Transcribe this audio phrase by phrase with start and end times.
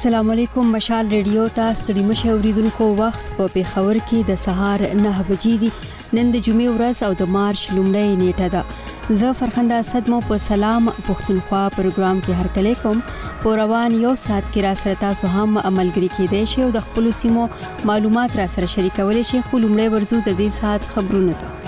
[0.00, 5.12] السلام علیکم مشال ریډیو ته ستړي مشه اوریدونکو وخت په پیښور کې د سهار 9
[5.30, 5.68] بجې دی
[6.18, 10.40] نن د جمعې ورځ او د مارچ لومړۍ نیټه ده زه فرخنده اسد مو په
[10.46, 13.04] سلام پښتونخوا پروګرام کې هرکلی کوم
[13.44, 17.12] په روان یو ساعت کې را سره تاسو هم عملګری کیدئ شئ او د خپل
[17.22, 17.46] سیمو
[17.94, 21.58] معلومات را سره شریکولی شئ خو لومړی ورزو د دې ساعت خبرونه ته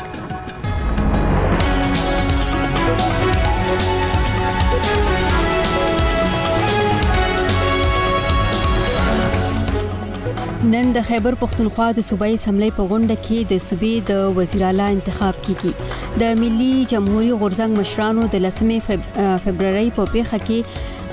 [10.73, 14.87] نن د خیبر پښتونخوا د صوبایي سملې په غونډه کې د صوبې د وزیر اعلی
[14.95, 20.59] انتخاب کیږي د ملي جمهوریت غورځنګ مشرانو د 10 فبرवरी په پیښه کې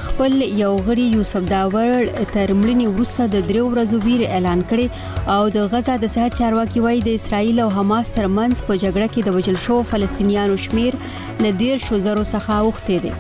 [0.06, 0.32] خپل
[0.64, 4.88] یو غړي یوسف داور تر مړینې وروسته د دریو ورځو ویر اعلان کړي
[5.38, 9.22] او د غزا د صحت چارواکي وایي د اسرایل او حماس ترمنځ په جګړه کې
[9.26, 10.94] د وجل شو فلسطینیانو شمیر
[11.48, 13.14] ندیر شو زرو څخه اوخته دي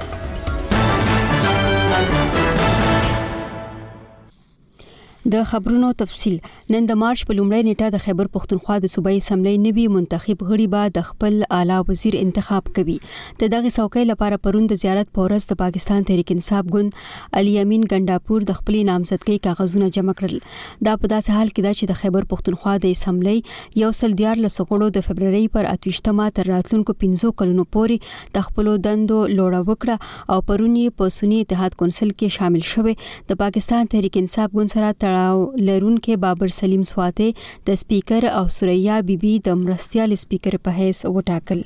[5.32, 6.36] د خبرونو تفصيل
[6.74, 10.66] نن د مارچ په لومړۍ نیټه د خیبر پښتونخوا د صوبایي سملې نوي منتخب غړي
[10.76, 12.96] به د خپل اعلی وزیر انتخاب کوي
[13.42, 16.98] د دغه څوکۍ لپاره پروند زیارت پورس د پاکستان تحریک انصاف ګوند
[17.42, 20.40] علي امين ګنداپور د خپل نامزدګۍ کاغذونه جمع کړل
[20.90, 24.44] دا په داسې حال کې ده چې د خیبر پښتونخوا د سملې یو سل دیار
[24.48, 30.34] لسغړو د فبرवरी پر 28مه تر راتلونکو 15 کلونو پورې د خپل دندو لوړه وکړه
[30.36, 34.92] او پرونی په سنی اتحاد کونسل کې شامل شوه د پاکستان تحریک انصاف ګوند سره
[34.92, 37.28] تړاو تړاو لرونکو بابر سلیم سواته
[37.70, 41.59] د سپیکر او سریا بیبي د مرستيال سپیکر په حیث وټاکل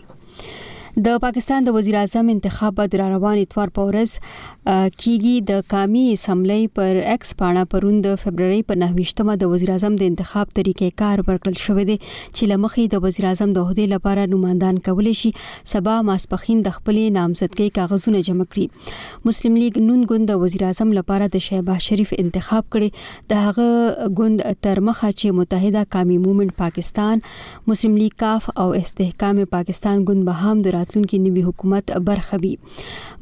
[0.97, 6.01] د پاکستان د وزیر اعظم انتخاب به در روان اتوار په ورځ کیږي د کامی
[6.13, 10.89] اسمبلی پر ایکس پاڼه پروند د فبرवरी په 9مه د وزیر اعظم د انتخاب طریقې
[11.03, 15.31] کار ورکړل شوې دي چې لمخې د وزیر اعظم د عہده لپاره نوماندان کول شي
[15.73, 20.93] سبا ماسپخین د خپل نامزدګۍ کاغذونه جمع کړي مسلم لیگ نون ګوند د وزیر اعظم
[20.99, 26.63] لپاره د شهباز شریف انتخاب کړي د هغه ګوند تر مخه چې متحده کامی موومېنټ
[26.63, 27.25] پاکستان
[27.73, 32.53] مسلم لیگ کاف او استحکام پاکستان ګوند به هم د راتلونکي نوي حکومت برخه وي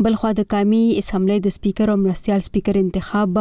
[0.05, 3.37] بل خو د کامی اسمبلی د سپیکر او مرستيال سپیکر انتخاب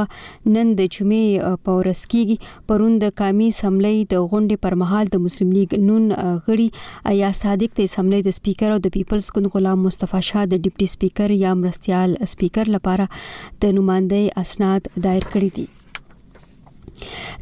[0.54, 5.25] نن د جمعې په ورځ کې پروند د کامی اسمبلی د غونډې پر مهال د
[5.26, 9.78] مسلم لیگ نون غړي ایا صادق د اسمبلی د سپیکر او د پیپلز ګوند غلام
[9.88, 13.09] مصطفی شاه د ډیپټي سپیکر یا مرستيال سپیکر لپاره
[13.66, 15.69] د نوماندې اسناد دایر کړی دي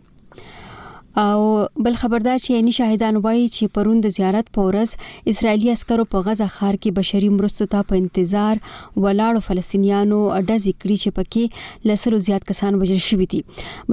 [1.20, 4.92] او بل خبردار چې یعنی شاهدان وایي چې پروند زیارت پورس
[5.32, 10.92] اسرایلی عسکرو په غزه خار کې بشري مرستو ته په انتظار ولاړو فلسطینیانو اډه ذکر
[10.92, 13.40] چې پکې لسلو زیات کسان وژل شوي دي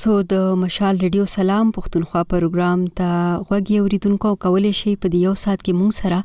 [0.03, 3.11] تاسو د مشال ریډیو سلام پښتونخوا پروګرام ته
[3.49, 6.17] غوږی اوریدونکو کولای شي په دې یو سات کې مونږ سره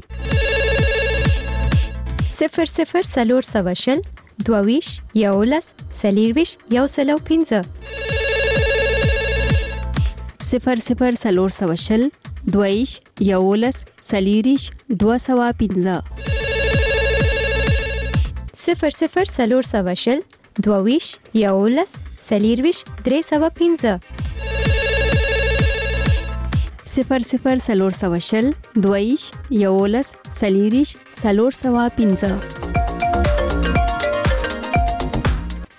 [2.36, 4.06] 00 سلور سوشل
[4.52, 4.94] 22
[5.26, 8.24] یولس سلیرویش یو سلو 15
[10.48, 12.02] صفر صفر سلور سو شل
[12.52, 13.76] دوائش یولس
[14.10, 15.98] سلیریش دو سوا پنزا
[18.56, 20.20] صفر صفر سلور سو شل
[20.64, 21.04] دوائش
[21.50, 21.94] یولس
[22.28, 23.96] سلیریش در سوا پنزا
[26.94, 28.50] صفر صفر سلور سو شل
[28.82, 32.36] دوائش یولس سلیریش سلور سوا پنزا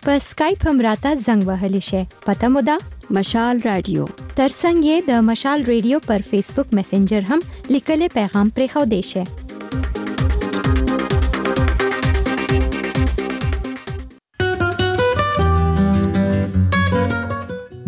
[0.01, 2.77] پس سکائپ ہم راتا زنگ وحلی شے پتہ مدہ
[3.15, 4.05] مشال راڈیو
[4.39, 7.41] ترڅنګ یې د مشال ریډیو پر فیسبوک میسنجر هم
[7.75, 9.23] لیکلې پیغام پرې خو دی شه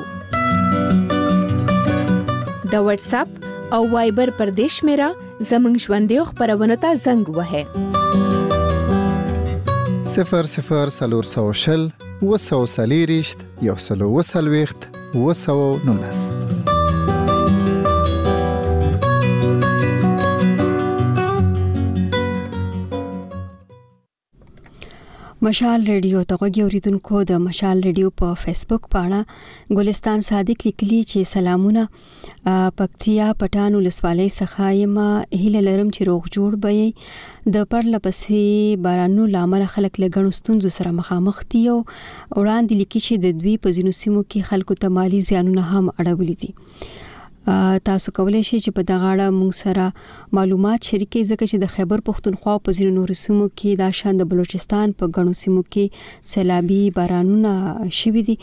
[2.76, 3.34] د واتس اپ
[3.74, 5.06] او وایبر پر دې شمیره
[5.52, 7.62] زموږ ژوندې خبرونه ته زنګ وهه
[10.14, 11.82] صفر صفر سلور سو شل
[12.22, 13.38] وسو سلیریشت
[13.70, 14.80] یو سلو وسلويخت
[15.26, 15.58] وسو
[15.90, 16.22] نولس
[25.46, 31.28] مشال ریډیو ته غوږی اوریدونکو د مشال ریډیو په فیسبوک پاڼه ګلستان صادق لیکلی چې
[31.32, 31.84] سلامونه
[32.80, 34.98] پکتیا پټانو لسوالې څخه یم
[35.42, 40.94] هله لرم چې روغ جوړ بې د پرله پسې بارانو لامل خلک لګڼو ستونزو سره
[41.00, 45.22] مخامخ دي او وړاندې لیکي چې د دوی په زینو سیمو کې خلکو ته مالی
[45.32, 46.50] زیانونه هم اړولې دي
[47.88, 52.00] تاسو کولای شئ چې په دغه اړه موږ سره معلومات شریکې ځکه چې د خیبر
[52.08, 56.80] پښتونخوا په ځینو نورو سیمو کې دا شان د بلوچستان په غنو سیمو کې سیلابي
[56.98, 57.54] بارانونه
[58.00, 58.36] شوي دي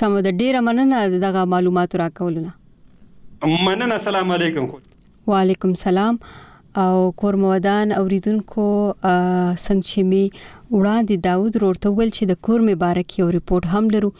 [0.01, 4.85] سم د ډیره مننه دغه معلومات راکولونه مننه سلام علیکم خو
[5.27, 6.15] وعلیکم سلام
[6.81, 8.65] او کور مودان اوریدونکو
[9.65, 10.21] څنګه چې می
[10.77, 14.11] وړاندې داوود ورته ول چې د کور مبارکي او ریپورت هم لرو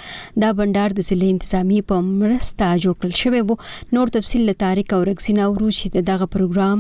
[0.45, 3.55] دا بندر د ضلع انتظامی په مرسته جوړ کړل شوی وو
[3.97, 6.77] نور تفصيل له تاریخ او رقصینا ورو چې دغه پروګرام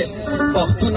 [0.58, 0.96] پختون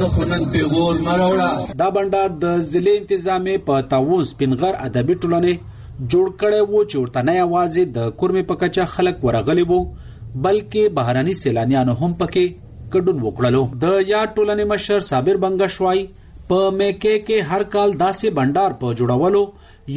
[0.00, 6.30] ته خنن پیغور مروړه دا بندر د ضلع انتظامې په تاووس پنغر ادبي ټولنې جوړ
[6.42, 11.34] کړي وو چې ورته نه आवाज د کورمې په کچا خلک ورغلي وو بلکې بهراني
[11.42, 16.02] سیلانیان هم پکې کډون وکړلو د یا ټولنې مشر صابر بنگشوای
[16.52, 19.44] په میکه کې هر کال داسې بندر په جوړولو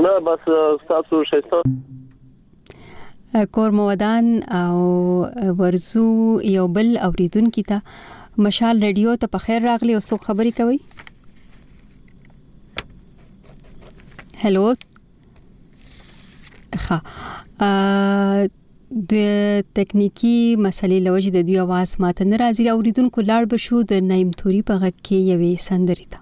[0.09, 0.53] نه بس
[0.92, 4.27] تاسو شایسته کور مودان
[4.62, 4.81] او
[5.62, 6.09] ورزو
[6.57, 7.85] یو بل اوریدونکو ته
[8.48, 10.81] مشال رادیو ته په خیر راغلی او څو خبري کوي
[14.42, 14.64] هلو
[16.83, 16.98] ښه
[19.12, 19.14] د
[19.77, 24.74] ټکنیکی مسلې لوجه د دوی आवाज ماته ناراضي اوریدونکو لاړ بشو د نایم توري په
[24.83, 26.18] غک کې یوې سندري ته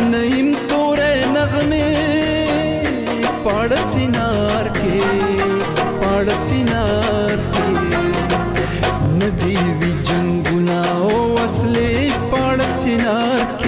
[0.00, 0.94] نیم تو
[1.32, 1.84] نغمے
[3.44, 5.00] پڑ چنار کے
[6.00, 7.72] پڑ چینار کے
[9.18, 11.88] ندی وی جنگنا او اصلے
[12.30, 13.67] پڑ چنار کے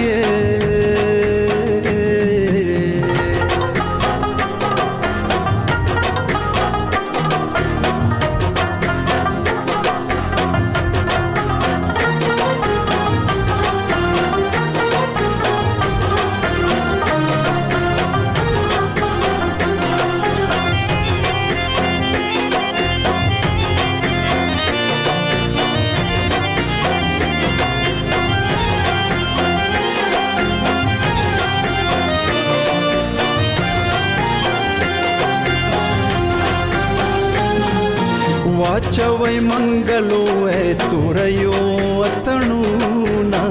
[39.01, 41.51] شوی منګلو اے توریو
[41.99, 43.41] وطنونا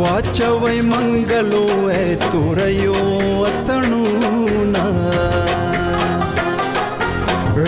[0.00, 2.98] واچوی منګلو اے توریو
[3.42, 4.86] وطنونا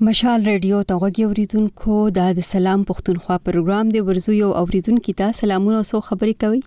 [0.05, 5.29] مشال ریډیو ته غوږی اوریدونکو دا د سلام پښتونخوا پروګرام دی ورزو یو اوریدونکو ته
[5.39, 6.61] سلامونه او خبرې کوي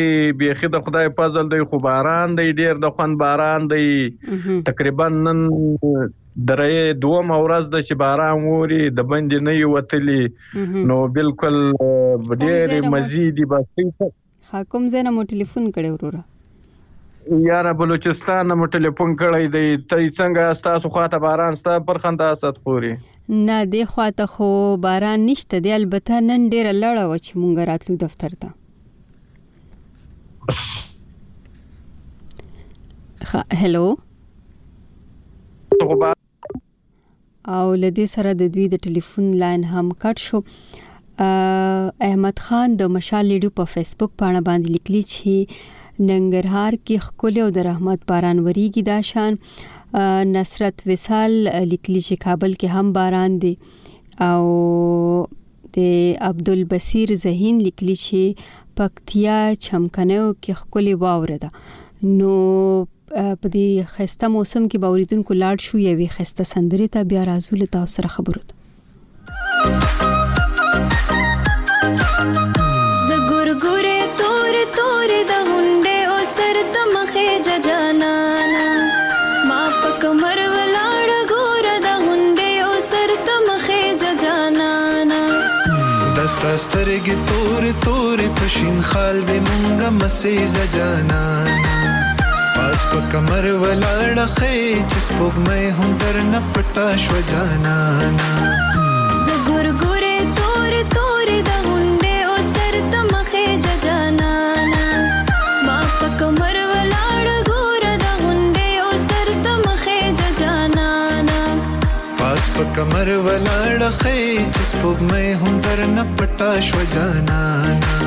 [0.44, 3.86] بیخي د خدای فضل دی خو باران دی ډیر د خوان باران دی
[4.72, 5.38] تقریبا نن
[6.50, 10.20] درې دوم ورځ د چې باران ووري د باندې نه وتلی
[10.90, 14.08] نو بالکل ډېر مزيدي بسې
[14.52, 20.92] حکم زنه مو ټلیفون کړي وروره یار بلوچستان مو ټلیفون کړي دی ته څنګه تاسو
[20.96, 22.94] خواته باران ستاسو پر خندا ست پوری
[23.50, 24.50] نه دی خواته خو
[24.86, 28.48] باران نشته دی البته نن ډېر لړه و چې مونږ راتلو دفتر ته
[33.64, 33.86] هلو
[37.50, 40.38] او لدې سره د دوی د ټلیفون لاين هم کټ شو
[42.08, 45.56] احمد خان د مشال لیډیو په فیسبوک باندې باندې لیکلی چې
[46.08, 49.32] ننګرهار کې خپل او د رحمت باران وریږي دا شان
[50.38, 51.32] نصرت وسال
[51.70, 53.54] لیکلی چې کابل کې هم باران دی
[54.30, 54.44] او
[55.76, 55.78] د
[56.30, 58.48] عبد البصیر زهین لیکلی چې
[58.80, 61.50] پکتیا چمکنیو کې خپل واورده
[62.18, 62.36] نو
[63.40, 67.80] په دې خسته موسم کې باوریدونکو لاړ شو یوې خسته سندرې ته بیا راځو لته
[67.94, 68.42] سره خبرو
[73.06, 78.14] زګورګورې تور تور د غونډې او سر د مخې ججانا
[79.50, 84.74] ما په کمر ولاړ ګور د غونډې او سر د مخې ججانا
[86.16, 91.24] دست سترګې تور تور پښین خال دې مونږه مسې زجانا
[92.92, 98.32] په کمر ولاړه خې چې سپوږمۍ هم در نه پټا شو جانانا
[99.24, 103.46] زګور ګورې تور تور د غونډې او سر ته مخې
[103.84, 104.90] جانانا
[105.68, 110.00] ما په کمر ولاړه ګور د غونډې او سر ته مخې
[110.40, 111.40] جانانا
[112.22, 118.01] پاس په کمر ولاړه خې چې سپوږمۍ هم در نه پټا شو جانانا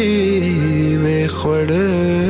[1.03, 2.22] مې خړل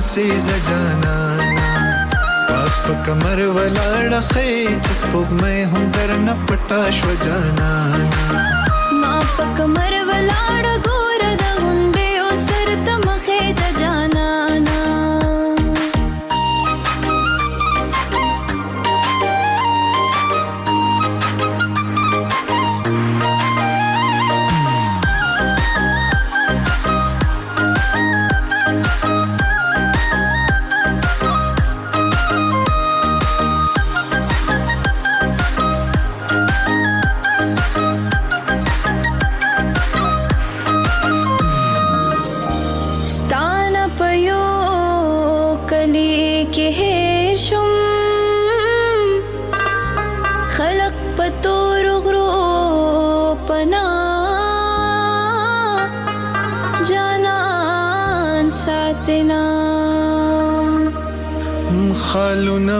[0.00, 1.66] عزیز جانانا
[2.48, 4.52] پاس په کمر ولاړ خې
[4.84, 8.44] چې سپوږمې هم در نه پټا شو جانانا
[9.02, 13.40] ما په کمر ولاړ ګور د غونډې او سر ته مخې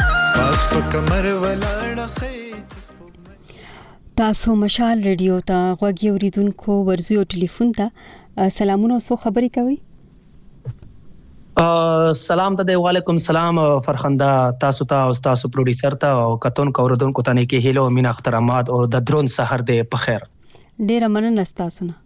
[0.00, 3.60] پاس په کمر ولاړ خې
[4.22, 9.78] تاسو مشال ریډیو ته غوږی اوریدونکو ورزي او ټلیفون ته سلامونه سو خبري کوي
[11.62, 17.16] ا سلام ته وعليكم سلام فرخنده تاسو ته او تاسو پروډوسر ته او کتون کوردون
[17.20, 20.30] کو تنه کې هلو مين اخترامات او د درون سحر دې په خیر
[20.92, 21.98] ډیره مننه تاسو نه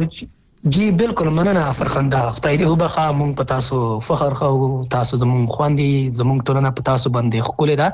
[0.68, 3.76] جی بالکل مننه فرخنده خدای دې وبخا مونږ په تاسو
[4.08, 4.48] فخر خو
[4.94, 7.88] تاسو زمونږ خواندي زمونږ ټولنه په تاسو باندې خکول ده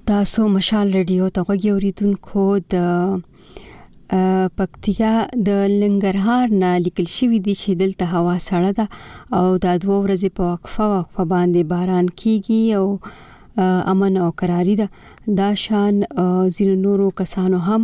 [0.06, 3.20] تاسو مشال ریډیو ته غوږی اوریدونکو د
[4.56, 5.10] پکتیا
[5.46, 5.48] د
[5.80, 8.86] لنګرهار نه لیکل شوې دي چې دلته هوا سړه ده
[9.38, 14.88] او دا دوه ورځې په وقفه وقفه باندې باران کیږي او امن او قراری ده
[15.40, 16.02] دا شان
[16.58, 17.80] زینو نورو کسانو هم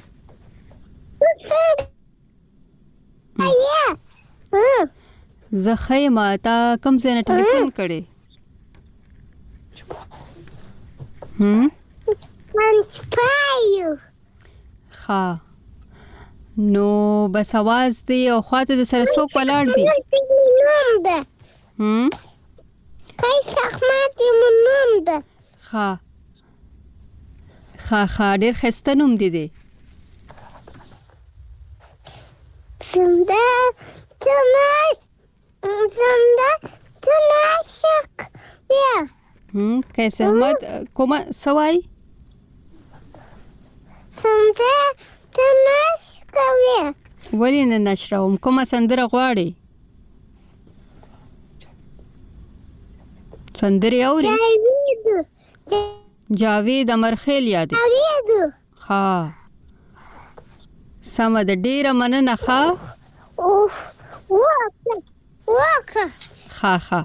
[5.66, 8.02] زه خیمه تا کم ځای نه ټلیفون کړي
[11.38, 11.64] هم
[12.54, 13.92] پنځ پایو
[15.04, 15.26] ها
[16.74, 19.84] نو بس आवाज دی او خواته د سره څوک ولاړ دی
[20.66, 21.18] نوم ده
[21.80, 22.10] هم
[23.22, 25.18] کای شخمات مون نوم ده
[25.72, 26.00] ها
[27.90, 29.46] ها ها ډیر خسته نوم دی دی
[32.90, 33.50] څنګه
[34.20, 34.98] تماس
[36.00, 36.52] څنګه
[37.06, 38.10] تماشک
[38.80, 38.96] یا
[39.54, 40.58] هم کای شخمات
[40.94, 41.76] کومه سوای
[44.22, 44.76] څنګه
[45.38, 46.04] ته نش
[46.38, 46.80] کوې
[47.42, 49.50] ولې نه نشروم کومه سندره غواړې
[53.60, 54.30] سندرې اوري
[56.42, 58.28] جاوید امرخیل یادې جاوید
[58.88, 59.08] ها
[61.14, 62.62] سم د ډیره مننه ښا
[63.44, 64.96] واکه
[65.60, 66.06] واکه
[66.62, 67.02] ها ها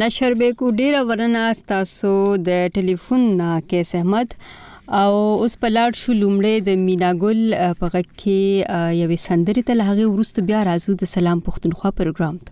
[0.00, 1.42] نشر به کو ډیره ورنه
[1.74, 2.12] تاسو
[2.50, 4.28] د ټلیفون نا کیس احمد
[5.02, 7.40] او اوس په لاړ شو لومړی د میناګل
[7.80, 8.40] په غک کې
[9.02, 12.50] یوې سندرې ته لهغه ورست بیا راځو د سلام پښتونخوا پروګرام ته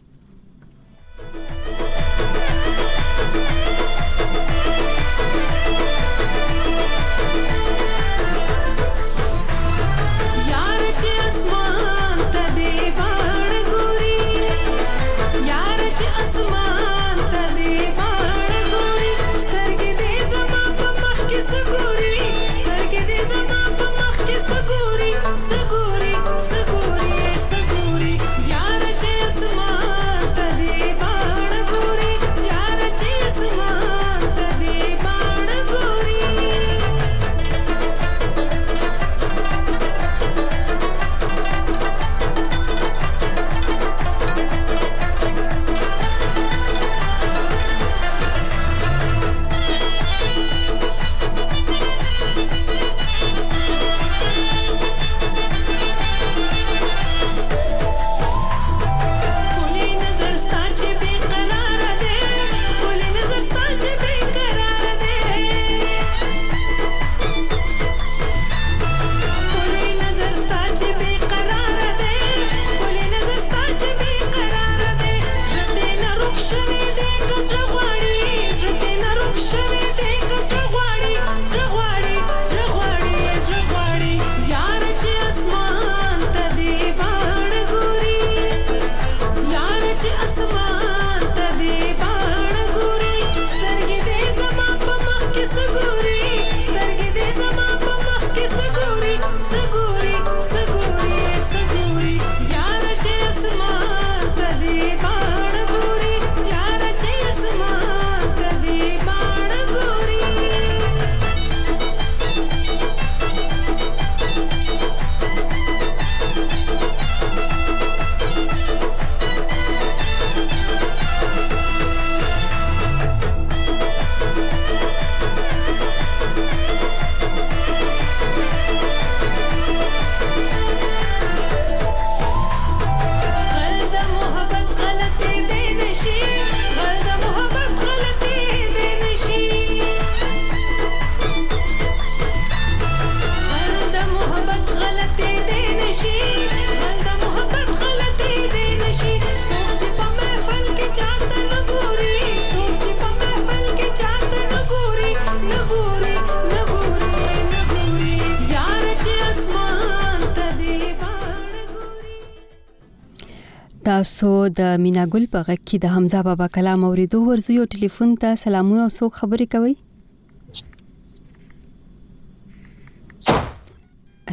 [163.91, 164.29] تاسو
[164.59, 168.83] د میناګل په غږ کې د حمزه بابا کلام اوریدو ورزو یو ټلیفون ته سلامونه
[168.85, 169.75] او سو خبرې کوي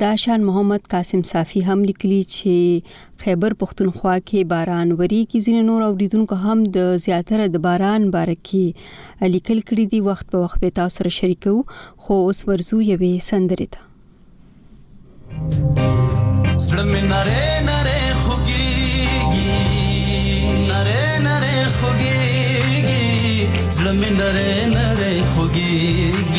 [0.00, 2.82] دا شان محمد قاسم صافي هم لیکلي چې
[3.24, 8.36] خیبر پښتونخوا کې باران وری کې ځین نور اوریدونکو هم د زیاتره د باران باره
[8.50, 8.64] کې
[9.34, 11.54] لیکل کړي دي وخت په وخت به تاسو سره شریکو
[12.06, 13.82] خو اوس ورزو یوې سندرې ته
[16.70, 17.38] سلام نره
[17.70, 23.08] نره خوګيږي نره نره خوګيږي
[23.80, 26.31] سلام نره نره خوګيږي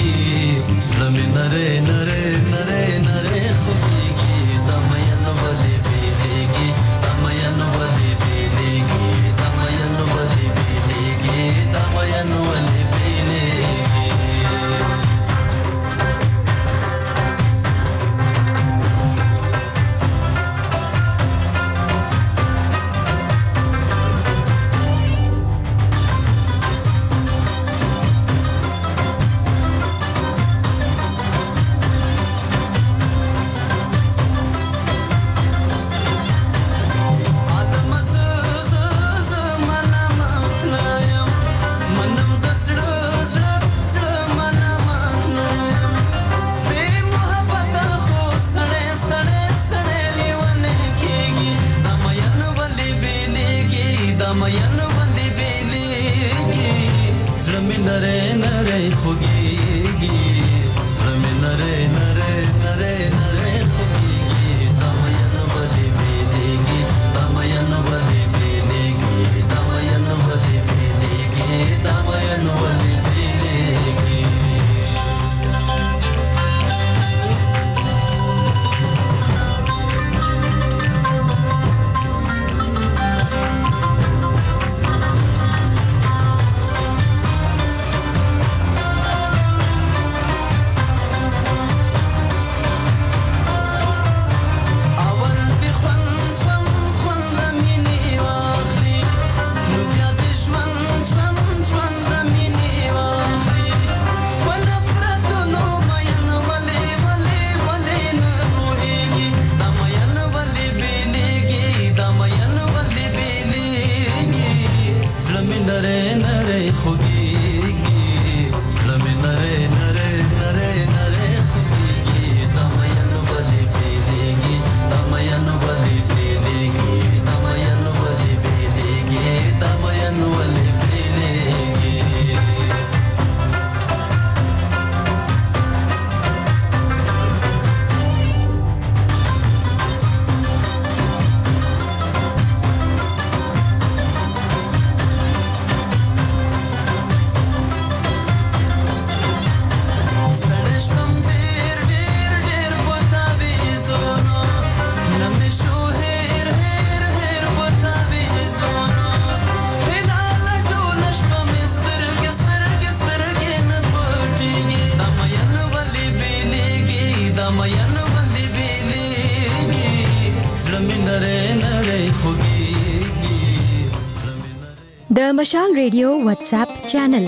[175.34, 177.28] د مشال ریډیو واتس اپ چینل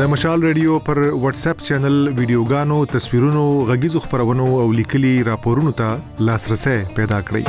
[0.00, 6.24] د مشال ریډیو پر واتس اپ چینل ویډیوګانو تصویرونو غږیزو خبرونو او لیکلي راپورونو ته
[6.30, 7.44] لاسرسي پیدا کړئ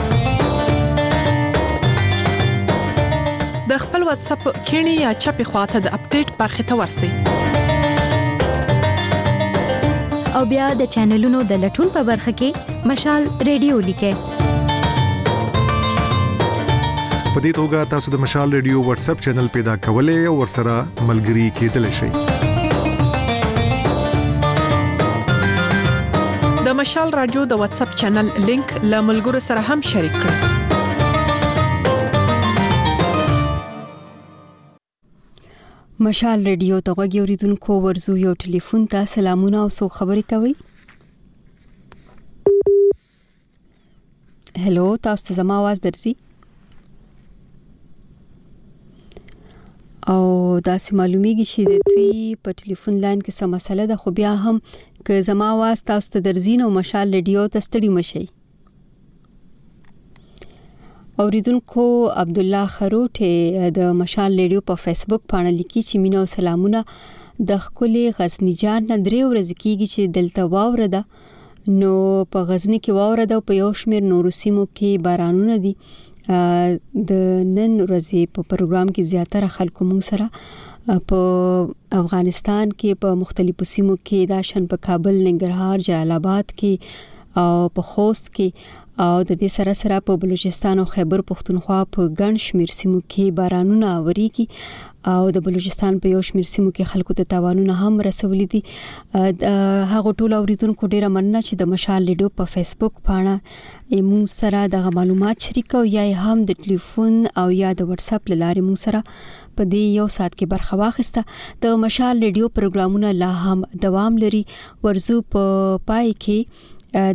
[3.71, 7.09] د خپل واتس اپ کینی یا چپی خواته د اپډیټ برخه ته ورسئ
[10.41, 14.13] او بیا د چینلونو د لټون په برخه کې مشال ریډیو لیکه
[17.33, 20.73] په دې توګه تاسو د مشال ریډیو واتس اپ چینل پیدا کولای او ورسره
[21.09, 22.07] ملګري کېدلی شئ
[26.65, 30.49] د مشال رادیو د واتس اپ چینل لینک له ملګرو سره هم شریک کړئ
[36.07, 40.53] مشال ریډیو ته غوږی اوریدونکو ورزو یو ټلیفون ته سلامونه او سو خبرې کوي
[44.67, 46.13] هلو تاسو ته زما आवाज درځي
[50.09, 54.13] او دا سم معلومیږي چې د دوی په ټلیفون لاین کې څه مسله ده خو
[54.19, 54.57] بیا هم
[55.07, 58.23] ک زما واسطه ست درزین او مشال لډیو تستړي مشي
[61.25, 61.85] اوریدونکو
[62.23, 66.81] عبد الله خروټه د مشال لډیو په فیسبوک باندې لیکي چې مینا او سلامونه
[67.51, 71.93] د خپلې غزنی جان ندرې ورځ کیږي چې دلته واوره ده نو
[72.33, 75.75] په غزنی کې واوره ده په یو شمیر نورو سیمو کې بارانونه دي
[76.31, 77.11] د
[77.55, 80.25] نن ورځې په پروګرام کې زیاتره خلکو مون سره
[81.09, 81.19] په
[82.01, 86.73] افغانستان کې په مختلفو سیمو کې دا شن په کابل، ننګرهار، جلال آباد کې
[87.41, 88.47] او په خوست کې
[89.03, 93.35] او د دې سره سره په بلوچستان او خیبر پښتونخوا په ګڼ شمیر سیمو کې
[93.37, 94.43] بارانونه اوريږي
[95.13, 99.47] او د بلوچستان په یو شمیر سیمو کې خلکو ته تاوانونه هم رسولې دي
[99.93, 104.85] هغه ټول اوریدونکو ډیره مننه چې د مشال لیډو په فیسبوک پاڼه ایمون سره د
[104.99, 109.01] معلومات شریک او یا هم د ټلیفون او یا د واتس اپ لارې مون سره
[109.13, 114.43] په دې یو سات کې برخه واخیسته د مشال لیډیو پروګرامونه لا هم دوام لري
[114.85, 115.49] ورزو په
[115.87, 116.69] پا پای کې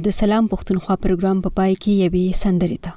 [0.05, 2.91] د سلام پښتونخوا پروګرام په پا پای کې یوې سندرې ته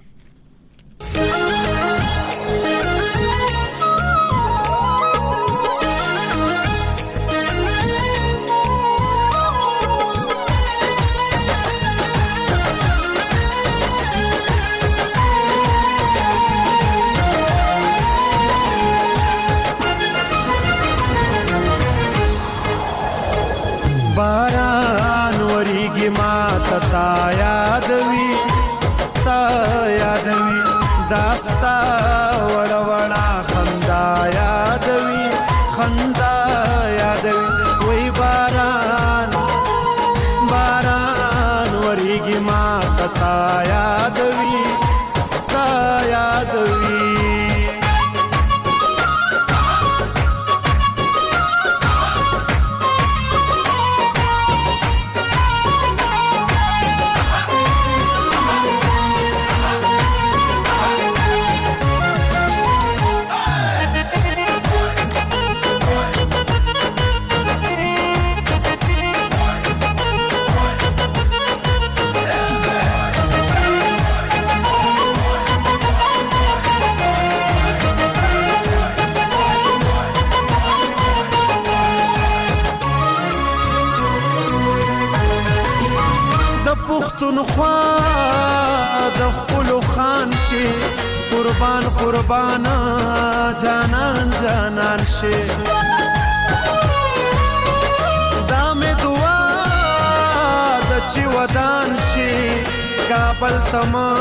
[103.74, 104.14] تما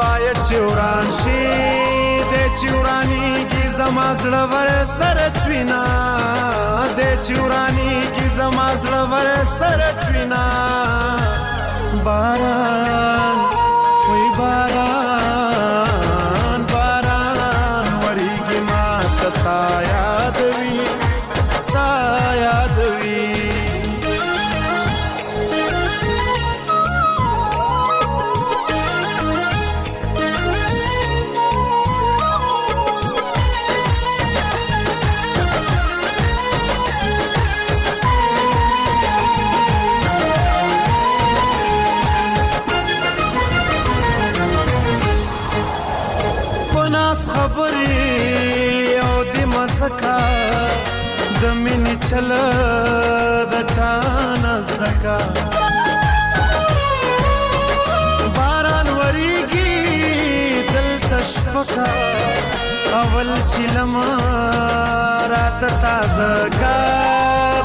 [0.00, 1.42] غایت چوران شي
[2.32, 5.82] د چورانی کی زما زړه ور سره چوینا
[6.98, 10.42] د چورانی کی زما زړه ور سره چوینا
[12.04, 13.41] باران
[63.02, 63.96] اول چلم
[65.30, 66.76] رات تازه کا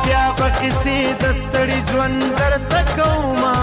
[0.06, 3.54] بیا په کسی دستړي ژوند درته کوما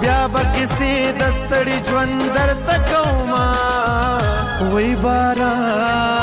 [0.00, 3.44] بیا په کسی دستړي ژوند درته کوما
[4.70, 6.19] وای باران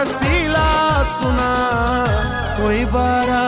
[0.00, 1.48] رسیلا سنا
[2.56, 3.47] کوئی بارہ